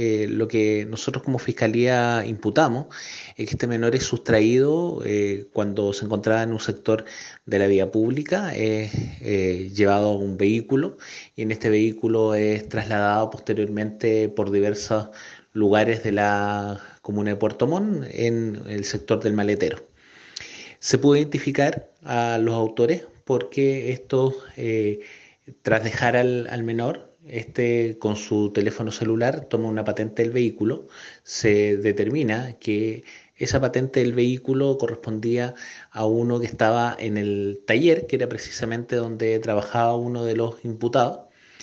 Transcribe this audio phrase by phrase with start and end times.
[0.00, 2.86] eh, lo que nosotros como fiscalía imputamos
[3.36, 7.04] es que este menor es sustraído eh, cuando se encontraba en un sector
[7.46, 10.98] de la vía pública, es eh, llevado a un vehículo
[11.34, 15.08] y en este vehículo es trasladado posteriormente por diversos
[15.52, 19.88] lugares de la comuna de Puerto Montt en el sector del maletero.
[20.78, 24.36] Se pudo identificar a los autores porque estos,
[25.62, 30.88] tras dejar al menor, este con su teléfono celular toma una patente del vehículo,
[31.22, 33.04] se determina que
[33.36, 35.54] esa patente del vehículo correspondía
[35.90, 40.64] a uno que estaba en el taller, que era precisamente donde trabajaba uno de los
[40.64, 41.27] imputados,